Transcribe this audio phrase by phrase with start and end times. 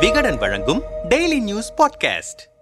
[0.00, 2.54] விகடன் வழங்கும் daily news podcast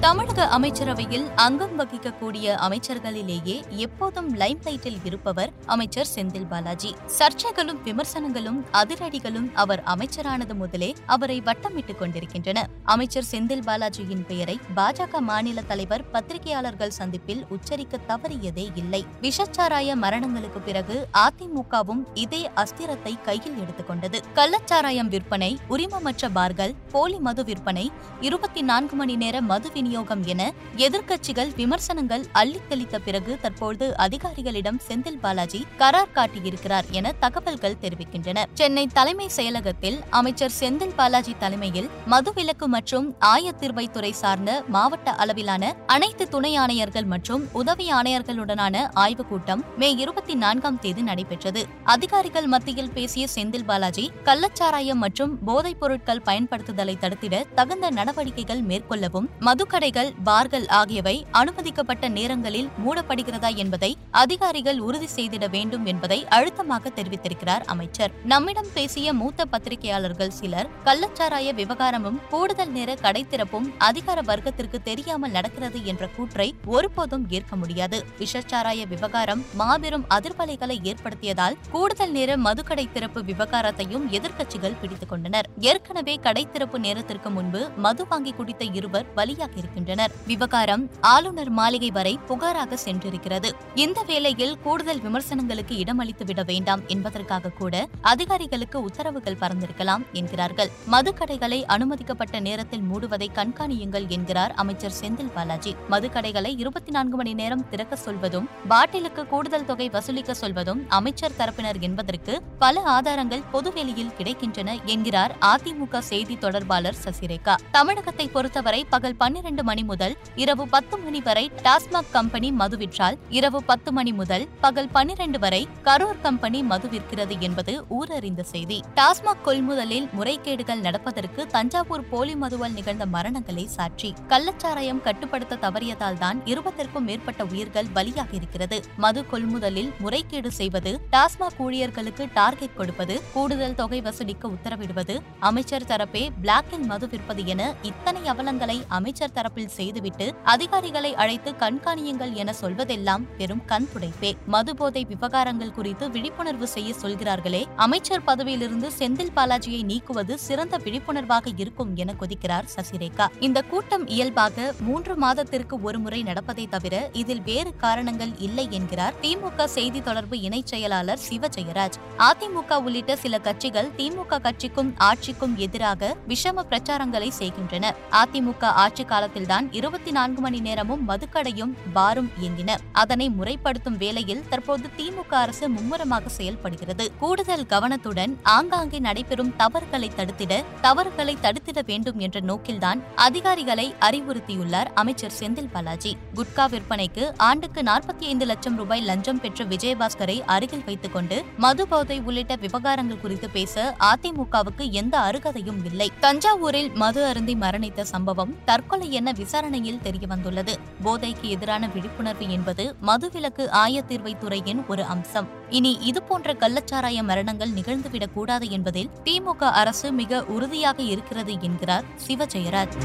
[0.00, 6.96] தமிழக அமைச்சரவையில் அங்கம் வகிக்கக்கூடிய அமைச்சர்களிலேயே எப்போதும் லைம் லைட்டில் இருப்பவர் அமைச்சர் செந்தில் பாலாஜி.
[7.18, 12.68] சர்ச்சைகளும் விமர்சனங்களும் அதிரடிகளும் அவர் அமைச்சரானது முதலே அவரை வட்டமிட்டுக் கொண்டிருக்கின்றன.
[12.84, 19.06] அமைச்சர் செந்தில் பாலாஜியின் பெயரை பாஜக மாநில தலைவர் பத்திரிகையாளர்கள் சந்திப்பில் உச்சரிக்க தவறியதே இல்லை.
[19.20, 27.90] விஷச்சாராய மரணங்களுக்கு பிறகு அதிமுகவும் இதே அஸ்திரத்தை கையில் எடுத்துக்கொண்டது கள்ளச்சாராயம் விற்பனை உரிமமற்ற பார்கள் போலி மது விற்பனை
[28.20, 35.66] இருபத்தி நான்கு மணி நேர மது விநியோகம் என எதிர்க்கட்சிகள் விமர்சனங்கள் அள்ளித்தளித்த பிறகு தற்போது அதிகாரிகளிடம் செந்தில் பாலாஜி
[35.78, 38.44] கரார் காட்டியிருக்கிறார் என தகவல்கள் தெரிவிக்கின்றன.
[38.54, 46.52] சென்னை தலைமை செயலகத்தில் அமைச்சர் செந்தில் பாலாஜி தலைமையில் மதுவிலக்கு மற்றும் ஆயத்தீர்வைத்துறை சார்ந்த மாவட்ட அளவிலான அனைத்து துணை
[46.58, 51.62] ஆணையர்கள் மற்றும் உதவி ஆணையர்களுடனான ஆய்வுக் கூட்டம் மே இருபத்தி நான்காம் தேதி நடைபெற்றது.
[51.84, 60.10] அதிகாரிகள் மத்தியில் பேசிய செந்தில் பாலாஜி கள்ளச்சாராயம் மற்றும் போதைப் பொருட்கள் பயன்படுத்துதலை தடுத்திட தகுந்த நடவடிக்கைகள் மேற்கொள்ளவும் மதுக்கடைகள்
[60.24, 68.12] பார்கள் ஆகியவை அனுமதிக்கப்பட்ட நேரங்களில் மூடப்படுகிறதா என்பதை அதிகாரிகள் உறுதி செய்திட வேண்டும் என்பதை அழுத்தமாக தெரிவித்திருக்கிறார் அமைச்சர்.
[68.24, 75.84] நம்மிடம் பேசிய மூத்த பத்திரிகையாளர்கள் சிலர் கள்ளச்சாராய விவகாரமும் கூடுதல் நேர கடை திறப்பும் அதிகார வர்க்கத்திற்கு தெரியாமல் நடக்கிறது
[75.84, 78.04] என்ற கூற்றை ஒருபோதும் ஏற்க முடியாது.
[78.18, 85.48] விஷச்சாராய விவகாரம் மாபெரும் அதிர்வலைகளை ஏற்படுத்தியதால் கூடுதல் நேர மதுக்கடை திறப்பு விவகாரத்தையும் எதிர்க்கட்சிகள் பிடித்துக் கொண்டனர்.
[85.58, 90.12] ஏற்கனவே கடை திறப்பு நேரத்திற்கு முன்பு மது வாங்கி குடித்த இருவர் பலியாகி இருக்கின்றனர்.
[90.26, 93.50] விவகாரம் ஆளுநர் மாளிகை வரை புகாராக சென்றிருக்கிறது.
[93.74, 100.70] இந்த வேளையில் கூடுதல் விமர்சனங்களுக்கு இடமளித்து விட வேண்டாம் என்பதற்காக கூட அதிகாரிகளுக்கு உத்தரவுகள் பறந்திருக்கலாம் என்கிறார்கள்.
[100.90, 105.74] மதுக்கடைகளை அனுமதிக்கப்பட்ட நேரத்தில் மூடுவதை கண்காணியுங்கள் என்கிறார் அமைச்சர் செந்தில் பாலாஜி.
[105.90, 112.34] மதுக்கடைகளை இருபத்தி நான்கு மணி நேரம் திறக்க சொல்வதும் பாட்டிலுக்கு கூடுதல் தொகை வசூலிக்க சொல்வதும் அமைச்சர் தரப்பினர் என்பதற்கு
[112.58, 117.54] பல ஆதாரங்கள் பொதுவெளியில் கிடைக்கின்றன என்கிறார் அதிமுக செய்தி தொடர்பாளர் சசிரேகா.
[117.76, 123.62] தமிழகத்தை பொறுத்தவரை பகல் பன்னிரண்டு மணி முதல் இரவு பத்து மணி வரை டாஸ்மாக் கம்பெனி மது விற்றால் இரவு
[123.70, 128.80] பத்து மணி முதல் பகல் பன்னிரண்டு வரை கரூர் கம்பெனி மது விற்கிறது என்பது ஊரறிந்த செய்தி.
[128.98, 134.10] டாஸ்மாக் கொள்முதலில் முறைகேடுகள் நடப்பதற்கு தஞ்சாவூர் போலி மதுவால் நிகழ்ந்த மரணங்களே சாட்சி.
[134.32, 138.78] கள்ளச்சாராயம் கட்டுப்படுத்த தவறியதால் தான் இருபத்திற்கும் மேற்பட்ட உயிர்கள் பலியாக இருக்கிறது.
[139.04, 145.16] மது கொள்முதலில் முறைகேடு செய்வது டாஸ்மாக் ஊழியர்களுக்கு டார்கெட் கொடுப்பது கூடுதல் தொகை வசூலிக்க உத்தரவிடுவது
[145.50, 152.54] அமைச்சர் தரப்பே பிளாக்கில் மது விற்பது என இத்தனை அவலங்களை அமைச்சர் தரப்பில் செய்துவிட்டு அதிகாரிகளை அழைத்து கண்காணியுங்கள் என
[152.60, 159.82] சொல்வதெல்லாம் பெரும் கண் துடைப்பே மது போதை விவகாரங்கள் குறித்து விழிப்புணர்வு செய்ய சொல்கிறார்களே அமைச்சர் பதவியிலிருந்து செந்தில் பாலாஜியை
[159.84, 163.26] நீக்குவது சிறந்த விழிப்புணர்வாக இருக்கும் என கொதி கொதிக்கிறார் சசிரேகா.
[163.40, 170.00] இந்த கூட்டம் இயல்பாக மூன்று மாதத்திற்கு ஒருமுறை நடப்பதை தவிர இதில் வேறு காரணங்கள் இல்லை என்கிறார் திமுக செய்தி
[170.00, 177.28] தொடர்பு இணைச் செயலாளர் சிவ ஜெயராஜ் அதிமுக உள்ளிட்ட சில கட்சிகள் திமுக கட்சிக்கும் ஆட்சிக்கும் எதிராக விஷம பிரச்சாரங்களை
[177.28, 177.94] செய்கின்றன.
[178.10, 182.70] அதிமுக ஆட்சி காலத்தில்தான் இருபத்தி நான்கு மணி நேரமும் மதுக்கடையும் பாரும் இயங்கின.
[182.92, 187.12] அதனை முறைப்படுத்தும் வேளையில் தற்போது திமுக அரசு மும்முரமாக செயல்படுகிறது.
[187.18, 195.70] கூடுதல் கவனத்துடன் ஆங்காங்கே நடைபெறும் தவறுகளை தடுத்திட தவறுகளை தடுத்திட வேண்டும் என்ற நோக்கில்தான் அதிகாரிகளை அறிவுறுத்தியுள்ளார் அமைச்சர் செந்தில்
[195.72, 196.16] பாலாஜி.
[196.34, 202.20] குட்கா விற்பனைக்கு ஆண்டுக்கு நாற்பத்தி ஐந்து லட்சம் ரூபாய் லஞ்சம் பெற்ற விஜயபாஸ்கரை அருகில் வைத்துக் கொண்டு மது போதை
[202.20, 206.10] உள்ளிட்ட விவகாரங்கள் குறித்து பேச அதிமுகவுக்கு எந்த அருகதையும் இல்லை.
[206.20, 210.74] தஞ்சாவூரில் மது அருந்தி மரணித்த சம்பவம் தற்கொலை என விசாரணையில் தெரியவந்துள்ளது.
[211.02, 215.48] போதைக்கு எதிரான விழிப்புணர்வு என்பது மதுவிலக்கு ஆயத்தீர்வை துறையின் ஒரு அம்சம்.
[215.70, 222.96] இனி இதுபோன்ற கள்ளச்சாராய மரணங்கள் நிகழ்ந்துவிடக் கூடாது என்பதில் திமுக அரசு மிக உறுதியாக இருக்கிறது என்கிறார் சிவஜெயராஜ்